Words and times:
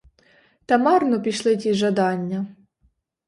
Та 0.65 0.77
марно 0.77 1.21
пішли 1.21 1.57
ті 1.57 1.73
жадання. 1.73 2.55